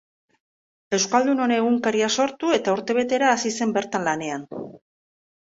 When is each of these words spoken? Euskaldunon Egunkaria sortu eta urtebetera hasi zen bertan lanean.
Euskaldunon 0.97 1.53
Egunkaria 1.57 2.07
sortu 2.23 2.55
eta 2.57 2.75
urtebetera 2.79 3.29
hasi 3.35 3.53
zen 3.61 3.77
bertan 3.79 4.09
lanean. 4.11 4.49